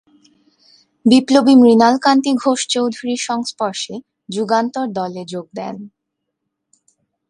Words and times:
বিপ্লবী 1.05 1.53
মৃণাল 1.55 1.95
কান্তি 1.97 2.31
ঘোষ 2.35 2.59
চৌধুরীর 2.67 3.21
সংস্পর্শে 3.21 3.95
যুগান্তর 4.29 4.87
দলে 4.97 5.23
যোগ 5.25 5.45
দেন। 5.53 5.75